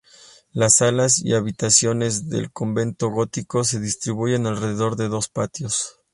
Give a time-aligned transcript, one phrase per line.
[0.51, 5.99] Las salas y habitaciones del convento gótico se distribuyen alrededor de dos patios.